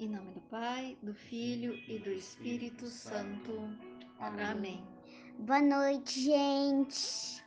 Em 0.00 0.08
nome 0.08 0.30
do 0.30 0.40
Pai, 0.42 0.96
do 1.02 1.12
Filho 1.12 1.74
e 1.88 1.98
do 1.98 2.08
Espírito 2.08 2.86
Santo. 2.86 3.52
Amém. 4.20 4.86
Boa 5.40 5.60
noite, 5.60 6.20
gente. 6.20 7.44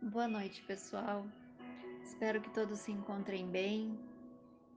Boa 0.00 0.28
noite, 0.28 0.62
pessoal. 0.62 1.26
Espero 2.04 2.40
que 2.40 2.54
todos 2.54 2.78
se 2.78 2.92
encontrem 2.92 3.50
bem. 3.50 3.98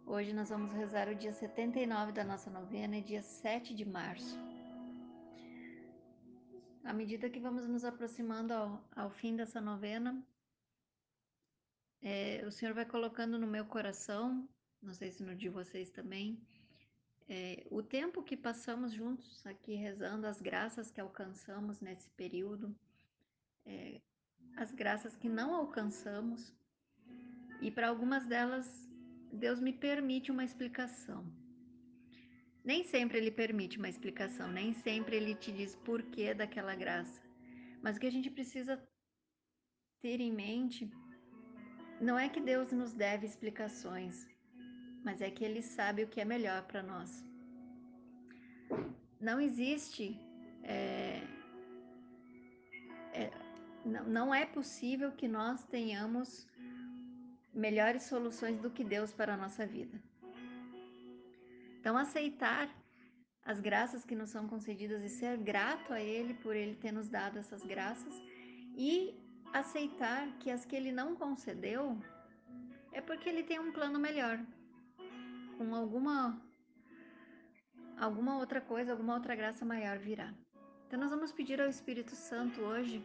Hoje 0.07 0.33
nós 0.33 0.49
vamos 0.49 0.73
rezar 0.73 1.07
o 1.07 1.13
dia 1.13 1.35
79 1.35 2.11
da 2.11 2.23
nossa 2.23 2.49
novena, 2.49 2.99
dia 2.99 3.21
7 3.21 3.75
de 3.75 3.85
março. 3.85 4.35
À 6.83 6.93
medida 6.93 7.29
que 7.29 7.39
vamos 7.39 7.67
nos 7.67 7.85
aproximando 7.85 8.55
ao, 8.55 8.83
ao 8.95 9.11
fim 9.11 9.35
dessa 9.35 9.61
novena, 9.61 10.19
é, 12.01 12.43
o 12.47 12.51
Senhor 12.51 12.73
vai 12.73 12.87
colocando 12.87 13.37
no 13.37 13.45
meu 13.45 13.65
coração, 13.65 14.49
não 14.83 14.93
sei 14.93 15.11
se 15.11 15.23
no 15.23 15.35
de 15.35 15.49
vocês 15.49 15.89
também, 15.89 16.39
é, 17.27 17.65
o 17.71 17.81
tempo 17.81 18.21
que 18.21 18.35
passamos 18.35 18.91
juntos 18.91 19.45
aqui 19.45 19.75
rezando, 19.75 20.27
as 20.27 20.41
graças 20.41 20.91
que 20.91 20.99
alcançamos 20.99 21.79
nesse 21.79 22.09
período, 22.11 22.75
é, 23.65 24.01
as 24.57 24.71
graças 24.71 25.15
que 25.15 25.29
não 25.29 25.55
alcançamos, 25.55 26.53
e 27.61 27.71
para 27.71 27.87
algumas 27.87 28.25
delas, 28.25 28.67
Deus 29.31 29.59
me 29.61 29.71
permite 29.71 30.31
uma 30.31 30.43
explicação. 30.43 31.25
Nem 32.63 32.83
sempre 32.83 33.17
Ele 33.17 33.31
permite 33.31 33.77
uma 33.77 33.89
explicação, 33.89 34.51
nem 34.51 34.73
sempre 34.73 35.15
Ele 35.15 35.33
te 35.33 35.51
diz 35.51 35.75
porquê 35.75 36.33
daquela 36.33 36.75
graça, 36.75 37.21
mas 37.81 37.95
o 37.95 37.99
que 37.99 38.07
a 38.07 38.11
gente 38.11 38.29
precisa 38.29 38.81
ter 40.01 40.19
em 40.19 40.31
mente 40.31 40.91
não 42.01 42.19
é 42.19 42.27
que 42.27 42.41
Deus 42.41 42.71
nos 42.71 42.91
deve 42.91 43.25
explicações, 43.25 44.27
mas 45.03 45.21
é 45.21 45.29
que 45.29 45.43
Ele 45.43 45.61
sabe 45.61 46.03
o 46.03 46.07
que 46.07 46.21
é 46.21 46.25
melhor 46.25 46.63
para 46.63 46.81
nós. 46.81 47.23
Não 49.19 49.39
existe. 49.39 50.19
É, 50.63 51.21
é, 53.13 53.31
não, 53.85 54.03
não 54.05 54.35
é 54.35 54.45
possível 54.45 55.11
que 55.11 55.27
nós 55.27 55.63
tenhamos 55.65 56.47
melhores 57.53 58.03
soluções 58.03 58.57
do 58.59 58.69
que 58.69 58.83
Deus 58.83 59.13
para 59.13 59.33
a 59.33 59.37
nossa 59.37 59.65
vida. 59.65 60.01
Então, 61.79 61.97
aceitar 61.97 62.69
as 63.45 63.59
graças 63.59 64.05
que 64.05 64.15
nos 64.15 64.29
são 64.29 64.47
concedidas 64.47 65.03
e 65.03 65.09
ser 65.09 65.37
grato 65.37 65.91
a 65.93 66.01
Ele 66.01 66.33
por 66.35 66.55
Ele 66.55 66.75
ter 66.75 66.93
nos 66.93 67.09
dado 67.09 67.37
essas 67.37 67.61
graças 67.61 68.13
e 68.75 69.13
aceitar 69.53 70.27
que 70.39 70.49
as 70.49 70.65
que 70.65 70.75
Ele 70.75 70.91
não 70.91 71.15
concedeu 71.15 72.01
é 72.91 73.01
porque 73.01 73.27
Ele 73.27 73.43
tem 73.43 73.59
um 73.59 73.71
plano 73.71 73.99
melhor, 73.99 74.39
com 75.63 75.75
alguma 75.75 76.41
alguma 77.97 78.37
outra 78.37 78.59
coisa, 78.59 78.91
alguma 78.91 79.13
outra 79.13 79.35
graça 79.35 79.63
maior 79.63 79.97
virá. 79.97 80.33
Então 80.85 80.99
nós 80.99 81.09
vamos 81.09 81.31
pedir 81.31 81.61
ao 81.61 81.69
Espírito 81.69 82.15
Santo 82.15 82.61
hoje 82.61 83.03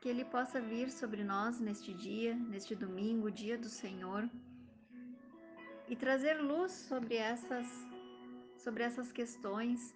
que 0.00 0.08
ele 0.08 0.24
possa 0.24 0.60
vir 0.60 0.90
sobre 0.90 1.24
nós 1.24 1.58
neste 1.58 1.92
dia, 1.94 2.34
neste 2.34 2.74
domingo, 2.74 3.30
dia 3.30 3.56
do 3.56 3.68
Senhor, 3.68 4.28
e 5.88 5.96
trazer 5.96 6.34
luz 6.34 6.72
sobre 6.72 7.16
essas 7.16 7.66
sobre 8.56 8.82
essas 8.84 9.10
questões. 9.10 9.94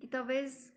E 0.00 0.06
talvez 0.06 0.72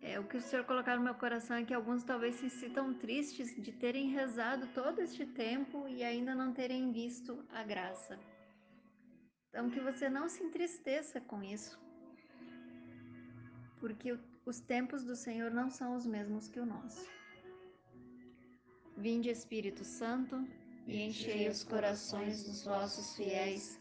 é, 0.00 0.18
o 0.18 0.24
que 0.24 0.38
o 0.38 0.40
Senhor 0.40 0.64
colocar 0.64 0.96
no 0.96 1.04
meu 1.04 1.14
coração 1.14 1.56
é 1.56 1.64
que 1.64 1.74
alguns 1.74 2.02
talvez 2.02 2.36
se 2.36 2.48
sintam 2.48 2.94
tristes 2.94 3.54
de 3.54 3.72
terem 3.72 4.08
rezado 4.08 4.66
todo 4.68 5.00
este 5.00 5.26
tempo 5.26 5.86
e 5.88 6.02
ainda 6.02 6.34
não 6.34 6.52
terem 6.52 6.90
visto 6.90 7.44
a 7.50 7.62
graça. 7.62 8.18
Então, 9.48 9.70
que 9.70 9.80
você 9.80 10.08
não 10.08 10.28
se 10.28 10.42
entristeça 10.42 11.20
com 11.20 11.42
isso, 11.42 11.78
porque 13.80 14.18
os 14.44 14.60
tempos 14.60 15.04
do 15.04 15.16
Senhor 15.16 15.50
não 15.50 15.70
são 15.70 15.96
os 15.96 16.06
mesmos 16.06 16.48
que 16.48 16.60
o 16.60 16.66
nosso. 16.66 17.06
Vinde, 18.96 19.30
Espírito 19.30 19.84
Santo, 19.84 20.46
e 20.86 21.02
enchei 21.02 21.48
os 21.48 21.64
corações 21.64 22.44
dos 22.44 22.64
vossos 22.64 23.16
fiéis, 23.16 23.80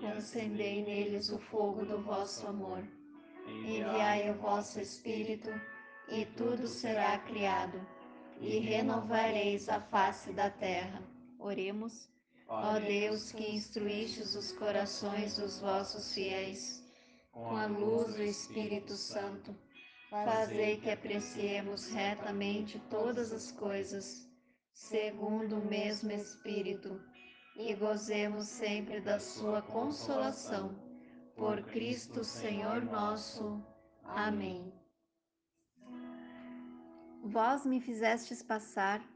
concendei 0.00 0.84
neles 0.84 1.30
o 1.30 1.38
fogo 1.38 1.84
do 1.84 2.02
vosso 2.02 2.46
amor. 2.46 2.82
Enviai 3.46 4.30
o 4.30 4.34
vosso 4.34 4.80
Espírito, 4.80 5.50
e 6.08 6.26
tudo 6.36 6.66
será 6.66 7.18
criado, 7.18 7.80
e 8.40 8.58
renovareis 8.58 9.68
a 9.68 9.80
face 9.80 10.32
da 10.32 10.50
terra. 10.50 11.02
Oremos. 11.38 12.10
Ó 12.50 12.80
Deus, 12.80 13.30
que 13.30 13.54
instruístes 13.54 14.34
os 14.34 14.52
corações 14.52 15.36
dos 15.36 15.60
vossos 15.60 16.14
fiéis, 16.14 16.82
com 17.30 17.54
a 17.54 17.66
luz 17.66 18.14
do 18.14 18.22
Espírito 18.22 18.94
Santo, 18.94 19.54
fazei 20.08 20.80
que 20.80 20.90
apreciemos 20.90 21.90
retamente 21.92 22.78
todas 22.88 23.34
as 23.34 23.52
coisas, 23.52 24.26
segundo 24.72 25.58
o 25.58 25.64
mesmo 25.66 26.10
Espírito, 26.10 26.98
e 27.54 27.74
gozemos 27.74 28.48
sempre 28.48 28.98
da 29.02 29.20
sua 29.20 29.60
consolação. 29.60 30.74
Por 31.36 31.62
Cristo 31.64 32.24
Senhor 32.24 32.82
nosso. 32.82 33.62
Amém. 34.04 34.72
Vós 37.22 37.66
me 37.66 37.78
fizestes 37.78 38.42
passar 38.42 39.06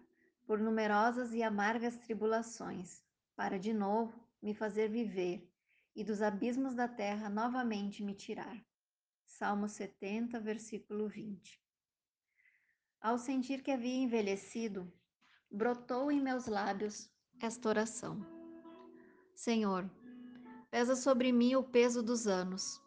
por 0.47 0.59
numerosas 0.59 1.32
e 1.32 1.43
amargas 1.43 1.97
tribulações 1.97 3.00
para 3.43 3.59
de 3.59 3.73
novo 3.73 4.15
me 4.41 4.55
fazer 4.55 4.89
viver 4.89 5.53
e 5.97 6.05
dos 6.05 6.23
abismos 6.23 6.77
da 6.77 6.87
terra 6.87 7.29
novamente 7.29 8.01
me 8.01 8.15
tirar. 8.15 8.57
Salmo 9.25 9.69
70, 9.69 10.39
versículo 10.39 11.09
20. 11.09 11.61
Ao 13.01 13.19
sentir 13.19 13.61
que 13.61 13.73
havia 13.73 13.97
envelhecido, 13.97 14.93
brotou 15.51 16.13
em 16.13 16.23
meus 16.23 16.47
lábios 16.47 17.11
esta 17.41 17.69
oração: 17.69 18.25
Senhor, 19.35 19.91
pesa 20.71 20.95
sobre 20.95 21.33
mim 21.33 21.57
o 21.57 21.65
peso 21.65 22.01
dos 22.01 22.29
anos. 22.29 22.81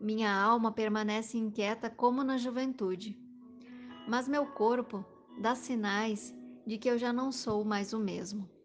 Minha 0.00 0.34
alma 0.34 0.72
permanece 0.72 1.36
inquieta 1.36 1.90
como 1.90 2.24
na 2.24 2.38
juventude, 2.38 3.14
mas 4.08 4.26
meu 4.26 4.46
corpo 4.46 5.04
dá 5.38 5.54
sinais 5.54 6.34
de 6.66 6.78
que 6.78 6.88
eu 6.88 6.96
já 6.96 7.12
não 7.12 7.30
sou 7.30 7.62
mais 7.62 7.92
o 7.92 7.98
mesmo. 7.98 8.61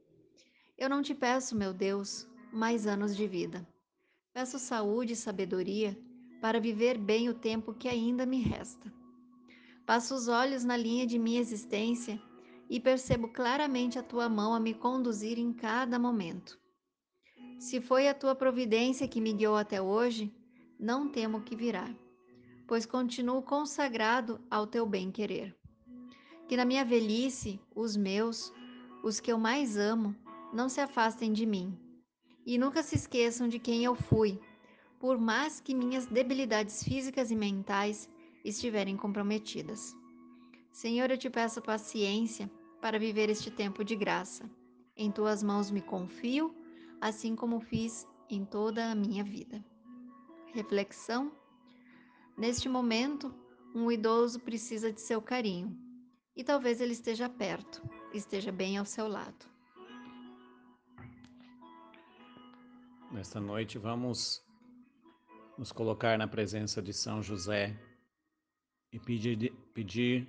Eu 0.77 0.89
não 0.89 1.01
te 1.01 1.15
peço, 1.15 1.55
meu 1.55 1.73
Deus, 1.73 2.27
mais 2.53 2.85
anos 2.85 3.17
de 3.17 3.25
vida. 3.25 3.67
Peço 4.31 4.59
saúde 4.59 5.13
e 5.13 5.15
sabedoria 5.15 5.97
para 6.39 6.59
viver 6.59 6.99
bem 6.99 7.29
o 7.29 7.33
tempo 7.33 7.73
que 7.73 7.87
ainda 7.87 8.27
me 8.27 8.39
resta. 8.39 8.93
Passo 9.87 10.13
os 10.13 10.27
olhos 10.27 10.63
na 10.63 10.77
linha 10.77 11.07
de 11.07 11.17
minha 11.17 11.39
existência 11.39 12.21
e 12.69 12.79
percebo 12.79 13.27
claramente 13.29 13.97
a 13.97 14.03
tua 14.03 14.29
mão 14.29 14.53
a 14.53 14.59
me 14.59 14.71
conduzir 14.75 15.39
em 15.39 15.51
cada 15.51 15.97
momento. 15.97 16.59
Se 17.57 17.81
foi 17.81 18.07
a 18.07 18.13
tua 18.13 18.35
providência 18.35 19.07
que 19.07 19.19
me 19.19 19.33
guiou 19.33 19.55
até 19.55 19.81
hoje, 19.81 20.31
não 20.79 21.09
temo 21.09 21.41
que 21.41 21.55
virá, 21.55 21.89
pois 22.67 22.85
continuo 22.85 23.41
consagrado 23.41 24.39
ao 24.51 24.67
teu 24.67 24.85
bem-querer. 24.85 25.57
Que 26.47 26.55
na 26.55 26.65
minha 26.65 26.85
velhice, 26.85 27.59
os 27.75 27.97
meus, 27.97 28.53
os 29.03 29.19
que 29.19 29.31
eu 29.31 29.39
mais 29.39 29.75
amo, 29.75 30.15
não 30.57 30.67
se 30.67 30.81
afastem 30.81 31.31
de 31.31 31.45
mim. 31.45 31.77
E 32.43 32.57
nunca 32.57 32.81
se 32.81 32.95
esqueçam 32.95 33.47
de 33.47 33.59
quem 33.59 33.83
eu 33.83 33.93
fui, 33.93 34.39
por 34.99 35.19
mais 35.19 35.61
que 35.61 35.75
minhas 35.75 36.07
debilidades 36.07 36.83
físicas 36.83 37.29
e 37.29 37.35
mentais 37.35 38.09
estiverem 38.43 38.97
comprometidas. 38.97 39.95
Senhor, 40.71 41.11
eu 41.11 41.17
te 41.17 41.29
peço 41.29 41.61
paciência 41.61 42.49
para 42.81 42.97
viver 42.97 43.29
este 43.29 43.51
tempo 43.51 43.83
de 43.83 43.95
graça. 43.95 44.49
Em 44.95 45.11
tuas 45.11 45.43
mãos 45.43 45.69
me 45.69 45.79
confio, 45.79 46.55
assim 46.99 47.35
como 47.35 47.59
fiz 47.59 48.07
em 48.27 48.43
toda 48.43 48.89
a 48.89 48.95
minha 48.95 49.23
vida. 49.23 49.63
Reflexão: 50.55 51.31
Neste 52.35 52.67
momento, 52.67 53.31
um 53.75 53.91
idoso 53.91 54.39
precisa 54.39 54.91
de 54.91 55.01
seu 55.01 55.21
carinho 55.21 55.77
e 56.35 56.43
talvez 56.43 56.81
ele 56.81 56.93
esteja 56.93 57.29
perto, 57.29 57.87
esteja 58.11 58.51
bem 58.51 58.79
ao 58.79 58.85
seu 58.85 59.07
lado. 59.07 59.56
Nesta 63.17 63.39
noite 63.39 63.79
vamos 63.79 64.45
nos 65.57 65.71
colocar 65.71 66.19
na 66.19 66.27
presença 66.27 66.83
de 66.83 66.93
São 66.93 67.23
José 67.23 67.75
e 68.93 68.99
pedir, 68.99 69.51
pedir 69.73 70.27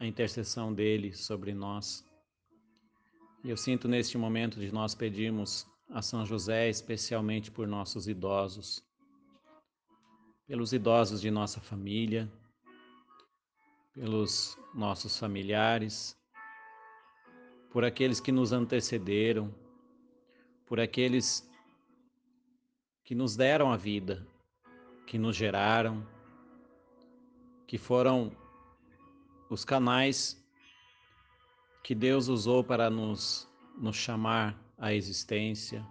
a 0.00 0.06
intercessão 0.06 0.72
dele 0.72 1.12
sobre 1.12 1.52
nós. 1.52 2.02
Eu 3.44 3.58
sinto 3.58 3.86
neste 3.86 4.16
momento 4.16 4.58
de 4.58 4.72
nós 4.72 4.94
pedirmos 4.94 5.66
a 5.90 6.00
São 6.00 6.24
José 6.24 6.70
especialmente 6.70 7.50
por 7.50 7.68
nossos 7.68 8.08
idosos, 8.08 8.82
pelos 10.46 10.72
idosos 10.72 11.20
de 11.20 11.30
nossa 11.30 11.60
família, 11.60 12.26
pelos 13.92 14.56
nossos 14.74 15.18
familiares, 15.18 16.18
por 17.70 17.84
aqueles 17.84 18.18
que 18.18 18.32
nos 18.32 18.50
antecederam, 18.50 19.54
por 20.64 20.80
aqueles 20.80 21.46
que 23.08 23.14
nos 23.14 23.34
deram 23.34 23.72
a 23.72 23.76
vida, 23.78 24.28
que 25.06 25.16
nos 25.16 25.34
geraram, 25.34 26.06
que 27.66 27.78
foram 27.78 28.36
os 29.48 29.64
canais 29.64 30.46
que 31.82 31.94
Deus 31.94 32.28
usou 32.28 32.62
para 32.62 32.90
nos, 32.90 33.48
nos 33.78 33.96
chamar 33.96 34.62
à 34.76 34.92
existência, 34.92 35.82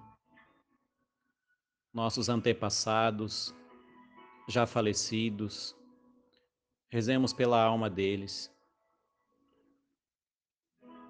nossos 1.92 2.30
antepassados, 2.30 3.52
já 4.48 4.68
falecidos, 4.68 5.76
rezemos 6.88 7.34
pela 7.34 7.60
alma 7.60 7.90
deles. 7.90 8.56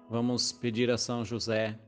Vamos 0.08 0.52
pedir 0.52 0.90
a 0.90 0.96
São 0.96 1.22
José, 1.22 1.78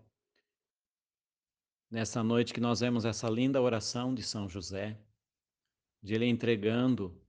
nessa 1.91 2.23
noite 2.23 2.55
que 2.55 2.61
nós 2.61 2.81
vemos 2.81 3.05
essa 3.05 3.29
linda 3.29 3.61
oração 3.61 4.15
de 4.15 4.23
São 4.23 4.49
José, 4.49 4.97
de 6.03 6.15
ele 6.15 6.27
entregando 6.27 7.21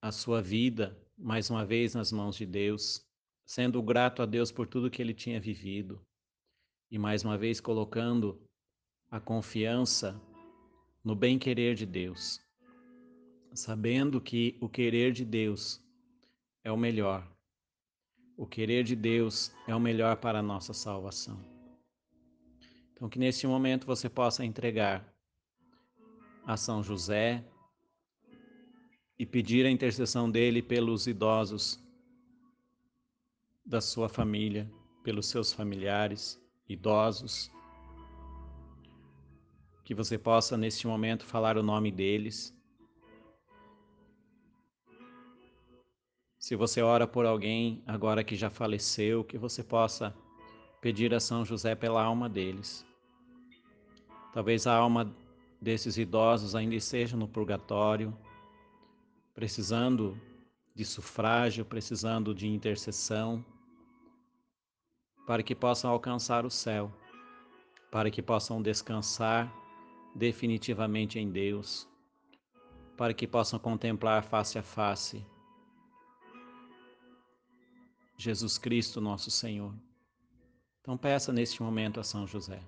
a 0.00 0.10
sua 0.10 0.40
vida 0.40 0.96
mais 1.18 1.50
uma 1.50 1.64
vez 1.64 1.94
nas 1.94 2.10
mãos 2.10 2.36
de 2.36 2.46
Deus, 2.46 3.04
sendo 3.44 3.82
grato 3.82 4.22
a 4.22 4.26
Deus 4.26 4.50
por 4.50 4.66
tudo 4.66 4.90
que 4.90 5.02
ele 5.02 5.14
tinha 5.14 5.40
vivido 5.40 6.00
e 6.90 6.98
mais 6.98 7.24
uma 7.24 7.36
vez 7.36 7.60
colocando 7.60 8.40
a 9.10 9.20
confiança 9.20 10.20
no 11.04 11.14
bem-querer 11.14 11.74
de 11.74 11.86
Deus, 11.86 12.40
sabendo 13.52 14.20
que 14.20 14.56
o 14.60 14.68
querer 14.68 15.12
de 15.12 15.24
Deus 15.24 15.82
é 16.64 16.72
o 16.72 16.76
melhor. 16.76 17.30
O 18.36 18.46
querer 18.46 18.82
de 18.82 18.96
Deus 18.96 19.52
é 19.66 19.74
o 19.74 19.80
melhor 19.80 20.16
para 20.16 20.40
a 20.40 20.42
nossa 20.42 20.74
salvação. 20.74 21.55
Então, 22.96 23.10
que 23.10 23.18
neste 23.18 23.46
momento 23.46 23.86
você 23.86 24.08
possa 24.08 24.42
entregar 24.42 25.06
a 26.46 26.56
São 26.56 26.82
José 26.82 27.44
e 29.18 29.26
pedir 29.26 29.66
a 29.66 29.70
intercessão 29.70 30.30
dele 30.30 30.62
pelos 30.62 31.06
idosos 31.06 31.78
da 33.66 33.82
sua 33.82 34.08
família, 34.08 34.70
pelos 35.04 35.26
seus 35.26 35.52
familiares 35.52 36.40
idosos. 36.66 37.50
Que 39.84 39.94
você 39.94 40.16
possa, 40.16 40.56
neste 40.56 40.86
momento, 40.86 41.26
falar 41.26 41.58
o 41.58 41.62
nome 41.62 41.92
deles. 41.92 42.56
Se 46.38 46.56
você 46.56 46.80
ora 46.80 47.06
por 47.06 47.26
alguém 47.26 47.82
agora 47.86 48.24
que 48.24 48.36
já 48.36 48.48
faleceu, 48.48 49.22
que 49.22 49.36
você 49.36 49.62
possa 49.62 50.16
pedir 50.80 51.14
a 51.14 51.20
São 51.20 51.44
José 51.44 51.74
pela 51.74 52.02
alma 52.02 52.28
deles. 52.28 52.84
Talvez 54.32 54.66
a 54.66 54.74
alma 54.74 55.14
desses 55.60 55.96
idosos 55.96 56.54
ainda 56.54 56.74
esteja 56.74 57.16
no 57.16 57.26
purgatório 57.26 58.16
precisando 59.34 60.18
de 60.74 60.82
sufrágio, 60.82 61.62
precisando 61.62 62.34
de 62.34 62.48
intercessão, 62.48 63.44
para 65.26 65.42
que 65.42 65.54
possam 65.54 65.90
alcançar 65.90 66.46
o 66.46 66.50
céu, 66.50 66.90
para 67.90 68.10
que 68.10 68.22
possam 68.22 68.62
descansar 68.62 69.52
definitivamente 70.14 71.18
em 71.18 71.30
Deus, 71.30 71.86
para 72.96 73.12
que 73.12 73.26
possam 73.26 73.58
contemplar 73.58 74.22
face 74.22 74.58
a 74.58 74.62
face 74.62 75.24
Jesus 78.16 78.56
Cristo, 78.56 79.00
nosso 79.00 79.30
Senhor. 79.30 79.74
Então 80.86 80.96
peça 80.96 81.32
neste 81.32 81.60
momento 81.64 81.98
a 81.98 82.04
São 82.04 82.28
José. 82.28 82.62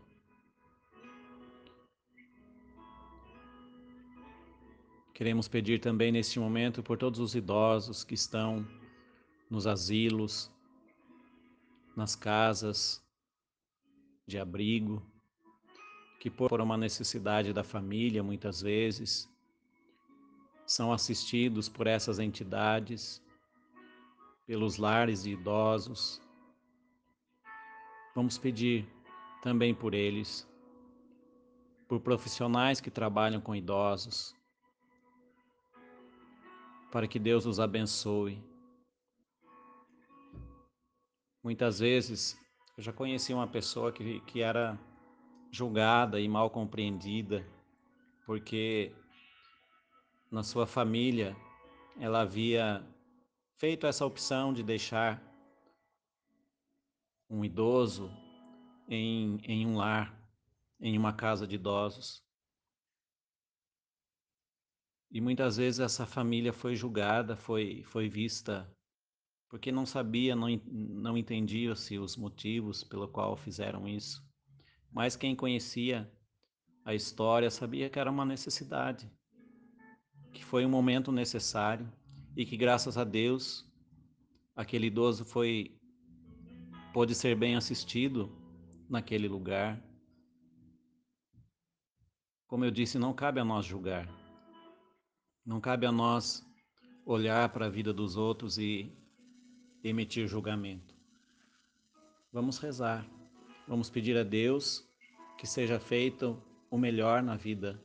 Queremos 5.14 5.46
pedir 5.46 5.78
também 5.78 6.10
neste 6.10 6.40
momento 6.40 6.82
por 6.82 6.98
todos 6.98 7.20
os 7.20 7.36
idosos 7.36 8.02
que 8.02 8.14
estão 8.14 8.66
nos 9.48 9.68
asilos, 9.68 10.50
nas 11.94 12.16
casas 12.16 13.00
de 14.26 14.36
abrigo, 14.36 15.00
que 16.18 16.28
por 16.28 16.60
uma 16.60 16.76
necessidade 16.76 17.52
da 17.52 17.62
família, 17.62 18.20
muitas 18.20 18.60
vezes, 18.60 19.32
são 20.66 20.92
assistidos 20.92 21.68
por 21.68 21.86
essas 21.86 22.18
entidades, 22.18 23.22
pelos 24.44 24.76
lares 24.76 25.22
de 25.22 25.30
idosos. 25.30 26.20
Vamos 28.14 28.38
pedir 28.38 28.86
também 29.42 29.74
por 29.74 29.94
eles, 29.94 30.48
por 31.86 32.00
profissionais 32.00 32.80
que 32.80 32.90
trabalham 32.90 33.40
com 33.40 33.54
idosos, 33.54 34.34
para 36.90 37.06
que 37.06 37.18
Deus 37.18 37.46
os 37.46 37.60
abençoe. 37.60 38.42
Muitas 41.42 41.78
vezes, 41.78 42.38
eu 42.76 42.82
já 42.82 42.92
conheci 42.92 43.32
uma 43.32 43.46
pessoa 43.46 43.92
que, 43.92 44.20
que 44.20 44.40
era 44.40 44.78
julgada 45.50 46.20
e 46.20 46.28
mal 46.28 46.50
compreendida, 46.50 47.46
porque 48.26 48.92
na 50.30 50.42
sua 50.42 50.66
família 50.66 51.36
ela 51.98 52.20
havia 52.20 52.84
feito 53.56 53.86
essa 53.86 54.04
opção 54.04 54.52
de 54.52 54.62
deixar 54.62 55.22
um 57.28 57.44
idoso 57.44 58.10
em, 58.88 59.38
em 59.44 59.66
um 59.66 59.76
lar, 59.76 60.18
em 60.80 60.96
uma 60.96 61.12
casa 61.12 61.46
de 61.46 61.56
idosos. 61.56 62.22
E 65.10 65.20
muitas 65.20 65.56
vezes 65.56 65.80
essa 65.80 66.06
família 66.06 66.52
foi 66.52 66.74
julgada, 66.74 67.36
foi, 67.36 67.82
foi 67.84 68.08
vista, 68.08 68.70
porque 69.48 69.72
não 69.72 69.86
sabia, 69.86 70.36
não, 70.36 70.48
não 70.66 71.16
entendia-se 71.16 71.98
os 71.98 72.16
motivos 72.16 72.84
pelo 72.84 73.08
qual 73.08 73.36
fizeram 73.36 73.88
isso. 73.88 74.22
Mas 74.90 75.16
quem 75.16 75.34
conhecia 75.34 76.10
a 76.84 76.94
história 76.94 77.50
sabia 77.50 77.90
que 77.90 77.98
era 77.98 78.10
uma 78.10 78.24
necessidade, 78.24 79.10
que 80.32 80.44
foi 80.44 80.64
um 80.64 80.70
momento 80.70 81.10
necessário 81.10 81.90
e 82.36 82.44
que 82.44 82.56
graças 82.56 82.96
a 82.96 83.04
Deus 83.04 83.66
aquele 84.54 84.86
idoso 84.86 85.24
foi 85.24 85.77
pôde 86.92 87.14
ser 87.14 87.36
bem 87.36 87.56
assistido 87.56 88.30
naquele 88.88 89.28
lugar. 89.28 89.82
Como 92.46 92.64
eu 92.64 92.70
disse, 92.70 92.98
não 92.98 93.12
cabe 93.12 93.40
a 93.40 93.44
nós 93.44 93.66
julgar. 93.66 94.08
Não 95.44 95.60
cabe 95.60 95.86
a 95.86 95.92
nós 95.92 96.46
olhar 97.04 97.48
para 97.50 97.66
a 97.66 97.70
vida 97.70 97.92
dos 97.92 98.16
outros 98.16 98.58
e 98.58 98.92
emitir 99.82 100.26
julgamento. 100.26 100.94
Vamos 102.32 102.58
rezar, 102.58 103.06
vamos 103.66 103.88
pedir 103.88 104.16
a 104.16 104.22
Deus 104.22 104.86
que 105.38 105.46
seja 105.46 105.78
feito 105.78 106.42
o 106.70 106.76
melhor 106.76 107.22
na 107.22 107.36
vida 107.36 107.82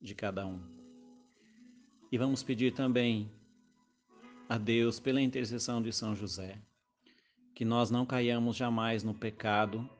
de 0.00 0.14
cada 0.14 0.46
um. 0.46 0.60
E 2.10 2.18
vamos 2.18 2.42
pedir 2.42 2.72
também 2.72 3.30
a 4.48 4.58
Deus, 4.58 5.00
pela 5.00 5.20
intercessão 5.20 5.82
de 5.82 5.92
São 5.92 6.14
José, 6.14 6.60
que 7.56 7.64
nós 7.64 7.90
não 7.90 8.06
caiamos 8.06 8.54
jamais 8.54 9.02
no 9.02 9.12
pecado 9.12 9.90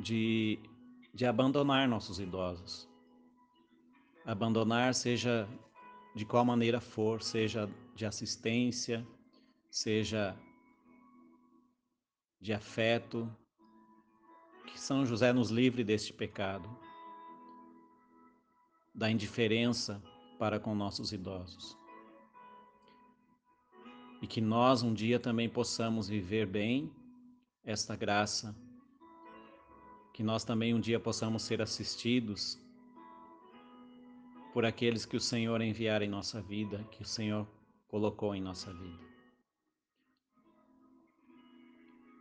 de, 0.00 0.58
de 1.14 1.24
abandonar 1.24 1.86
nossos 1.86 2.18
idosos 2.18 2.92
abandonar, 4.24 4.94
seja 4.94 5.48
de 6.14 6.24
qual 6.24 6.44
maneira 6.44 6.80
for, 6.80 7.22
seja 7.22 7.68
de 7.94 8.06
assistência, 8.06 9.06
seja 9.70 10.36
de 12.40 12.52
afeto, 12.52 13.30
que 14.66 14.80
São 14.80 15.04
José 15.04 15.32
nos 15.32 15.50
livre 15.50 15.84
deste 15.84 16.12
pecado, 16.12 16.68
da 18.94 19.10
indiferença 19.10 20.02
para 20.38 20.58
com 20.58 20.74
nossos 20.74 21.12
idosos. 21.12 21.76
E 24.24 24.26
que 24.26 24.40
nós 24.40 24.82
um 24.82 24.94
dia 24.94 25.20
também 25.20 25.50
possamos 25.50 26.08
viver 26.08 26.46
bem 26.46 26.90
esta 27.62 27.94
graça, 27.94 28.56
que 30.14 30.22
nós 30.22 30.44
também 30.44 30.72
um 30.72 30.80
dia 30.80 30.98
possamos 30.98 31.42
ser 31.42 31.60
assistidos 31.60 32.58
por 34.54 34.64
aqueles 34.64 35.04
que 35.04 35.14
o 35.14 35.20
Senhor 35.20 35.60
enviar 35.60 36.00
em 36.00 36.08
nossa 36.08 36.40
vida, 36.40 36.82
que 36.90 37.02
o 37.02 37.04
Senhor 37.04 37.46
colocou 37.86 38.34
em 38.34 38.40
nossa 38.40 38.72
vida. 38.72 39.04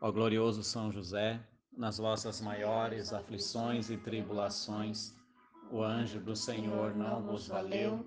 Ó 0.01 0.11
glorioso 0.11 0.61
São 0.61 0.91
José, 0.91 1.41
nas 1.71 1.99
vossas 1.99 2.41
maiores 2.41 3.13
aflições 3.13 3.89
e 3.89 3.95
tribulações, 3.95 5.15
o 5.71 5.81
anjo 5.81 6.19
do 6.19 6.35
Senhor 6.35 6.93
não 6.97 7.23
vos 7.23 7.47
valeu, 7.47 8.05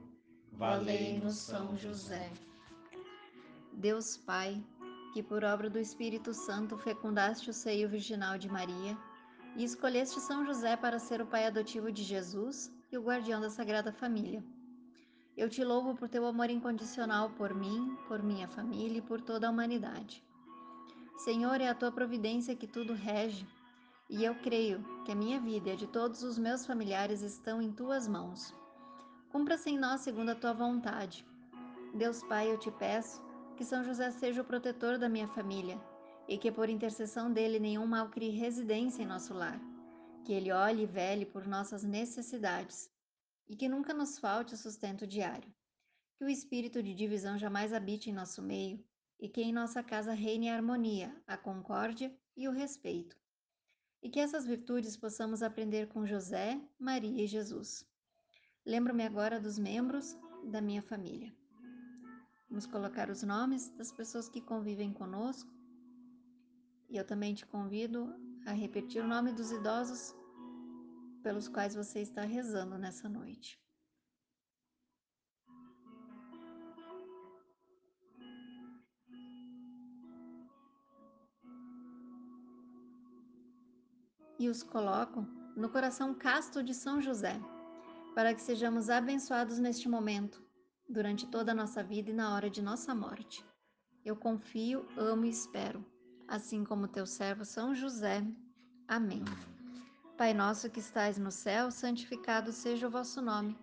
valei-nos 0.52 1.36
São 1.36 1.74
José. 1.78 2.30
Deus 3.76 4.16
Pai, 4.16 4.64
que 5.12 5.22
por 5.22 5.44
obra 5.44 5.68
do 5.68 5.78
Espírito 5.78 6.32
Santo 6.32 6.78
fecundaste 6.78 7.50
o 7.50 7.52
seio 7.52 7.86
virginal 7.90 8.38
de 8.38 8.48
Maria, 8.48 8.96
e 9.54 9.64
escolheste 9.64 10.18
São 10.18 10.46
José 10.46 10.78
para 10.78 10.98
ser 10.98 11.20
o 11.20 11.26
pai 11.26 11.46
adotivo 11.46 11.92
de 11.92 12.02
Jesus 12.02 12.72
e 12.90 12.96
o 12.96 13.02
guardião 13.02 13.38
da 13.38 13.50
Sagrada 13.50 13.92
Família. 13.92 14.42
Eu 15.36 15.50
te 15.50 15.62
louvo 15.62 15.94
por 15.94 16.08
teu 16.08 16.24
amor 16.24 16.48
incondicional 16.48 17.28
por 17.30 17.52
mim, 17.52 17.98
por 18.08 18.22
minha 18.22 18.48
família 18.48 18.98
e 18.98 19.02
por 19.02 19.20
toda 19.20 19.46
a 19.46 19.50
humanidade. 19.50 20.24
Senhor, 21.18 21.60
é 21.60 21.68
a 21.68 21.74
tua 21.74 21.92
providência 21.92 22.56
que 22.56 22.66
tudo 22.66 22.94
rege, 22.94 23.46
e 24.08 24.24
eu 24.24 24.34
creio 24.36 24.82
que 25.04 25.12
a 25.12 25.14
minha 25.14 25.38
vida 25.38 25.68
e 25.68 25.72
a 25.72 25.76
de 25.76 25.86
todos 25.86 26.22
os 26.22 26.38
meus 26.38 26.64
familiares 26.64 27.20
estão 27.20 27.60
em 27.60 27.70
tuas 27.70 28.08
mãos. 28.08 28.54
Cumpra-se 29.30 29.68
em 29.68 29.78
nós 29.78 30.00
segundo 30.00 30.30
a 30.30 30.34
tua 30.34 30.54
vontade. 30.54 31.26
Deus 31.92 32.22
Pai, 32.22 32.50
eu 32.50 32.58
te 32.58 32.70
peço 32.70 33.25
que 33.56 33.64
São 33.64 33.82
José 33.82 34.10
seja 34.10 34.42
o 34.42 34.44
protetor 34.44 34.98
da 34.98 35.08
minha 35.08 35.26
família 35.26 35.80
e 36.28 36.36
que 36.36 36.52
por 36.52 36.68
intercessão 36.68 37.32
dele 37.32 37.58
nenhum 37.58 37.86
mal 37.86 38.10
crie 38.10 38.28
residência 38.28 39.02
em 39.02 39.06
nosso 39.06 39.32
lar. 39.32 39.58
Que 40.24 40.32
ele 40.34 40.52
olhe 40.52 40.82
e 40.82 40.86
vele 40.86 41.24
por 41.24 41.46
nossas 41.46 41.82
necessidades 41.82 42.90
e 43.48 43.56
que 43.56 43.68
nunca 43.68 43.94
nos 43.94 44.18
falte 44.18 44.54
o 44.54 44.58
sustento 44.58 45.06
diário. 45.06 45.50
Que 46.18 46.24
o 46.24 46.28
espírito 46.28 46.82
de 46.82 46.94
divisão 46.94 47.38
jamais 47.38 47.72
habite 47.72 48.10
em 48.10 48.12
nosso 48.12 48.42
meio 48.42 48.84
e 49.18 49.28
que 49.28 49.40
em 49.40 49.52
nossa 49.52 49.82
casa 49.82 50.12
reine 50.12 50.50
a 50.50 50.54
harmonia, 50.54 51.14
a 51.26 51.36
concórdia 51.36 52.14
e 52.36 52.48
o 52.48 52.52
respeito. 52.52 53.16
E 54.02 54.10
que 54.10 54.20
essas 54.20 54.44
virtudes 54.44 54.96
possamos 54.96 55.42
aprender 55.42 55.88
com 55.88 56.04
José, 56.04 56.60
Maria 56.78 57.24
e 57.24 57.26
Jesus. 57.26 57.86
Lembro-me 58.66 59.04
agora 59.04 59.40
dos 59.40 59.58
membros 59.58 60.14
da 60.44 60.60
minha 60.60 60.82
família. 60.82 61.32
Vamos 62.56 62.72
colocar 62.72 63.10
os 63.10 63.22
nomes 63.22 63.68
das 63.76 63.92
pessoas 63.92 64.30
que 64.30 64.40
convivem 64.40 64.90
conosco. 64.90 65.52
E 66.88 66.96
eu 66.96 67.04
também 67.04 67.34
te 67.34 67.44
convido 67.44 68.14
a 68.46 68.52
repetir 68.52 69.04
o 69.04 69.06
nome 69.06 69.30
dos 69.30 69.52
idosos 69.52 70.14
pelos 71.22 71.48
quais 71.48 71.74
você 71.74 72.00
está 72.00 72.22
rezando 72.22 72.78
nessa 72.78 73.10
noite. 73.10 73.62
E 84.38 84.48
os 84.48 84.62
coloco 84.62 85.20
no 85.54 85.68
coração 85.68 86.14
casto 86.14 86.62
de 86.62 86.72
São 86.72 87.02
José, 87.02 87.38
para 88.14 88.34
que 88.34 88.40
sejamos 88.40 88.88
abençoados 88.88 89.58
neste 89.58 89.90
momento, 89.90 90.45
durante 90.88 91.26
toda 91.26 91.52
a 91.52 91.54
nossa 91.54 91.82
vida 91.82 92.10
e 92.10 92.14
na 92.14 92.34
hora 92.34 92.48
de 92.48 92.62
nossa 92.62 92.94
morte. 92.94 93.44
Eu 94.04 94.14
confio, 94.14 94.86
amo 94.96 95.24
e 95.24 95.30
espero, 95.30 95.84
assim 96.28 96.64
como 96.64 96.86
teu 96.86 97.06
servo 97.06 97.44
São 97.44 97.74
José. 97.74 98.22
Amém. 98.86 99.24
Pai 100.16 100.32
nosso 100.32 100.70
que 100.70 100.80
estais 100.80 101.18
no 101.18 101.30
céu, 101.30 101.70
santificado 101.70 102.52
seja 102.52 102.86
o 102.86 102.90
vosso 102.90 103.20
nome. 103.20 103.56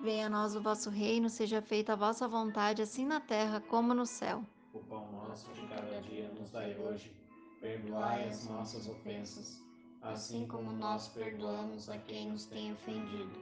Venha 0.00 0.26
a 0.26 0.30
nós 0.30 0.54
o 0.54 0.62
vosso 0.62 0.88
reino, 0.88 1.28
seja 1.28 1.60
feita 1.60 1.92
a 1.92 1.96
vossa 1.96 2.28
vontade, 2.28 2.80
assim 2.80 3.04
na 3.04 3.20
terra 3.20 3.60
como 3.60 3.92
no 3.92 4.06
céu. 4.06 4.44
O 4.72 4.78
pão 4.78 5.10
nosso 5.10 5.52
de 5.52 5.66
cada 5.66 6.00
dia 6.00 6.32
nos 6.38 6.50
dai 6.50 6.76
hoje. 6.78 7.12
Perdoai 7.60 8.28
as 8.28 8.46
nossas 8.46 8.88
ofensas, 8.88 9.60
assim 10.00 10.46
como 10.46 10.72
nós 10.72 11.08
perdoamos 11.08 11.88
a 11.88 11.98
quem 11.98 12.30
nos 12.30 12.46
tem 12.46 12.72
ofendido. 12.72 13.36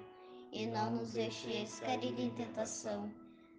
E 0.51 0.67
não 0.67 0.93
nos 0.93 1.13
deixeis 1.13 1.79
cair 1.81 2.19
em 2.19 2.31
tentação, 2.31 3.13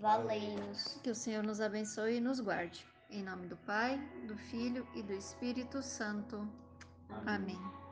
Valei-nos. 0.00 0.98
Que 1.02 1.10
o 1.10 1.14
Senhor 1.14 1.42
nos 1.42 1.60
abençoe 1.60 2.16
e 2.16 2.20
nos 2.20 2.40
guarde. 2.40 2.86
Em 3.10 3.22
nome 3.22 3.46
do 3.46 3.56
Pai, 3.58 3.98
do 4.26 4.36
Filho 4.36 4.86
e 4.94 5.02
do 5.02 5.12
Espírito 5.12 5.82
Santo. 5.82 6.48
Amém. 7.26 7.83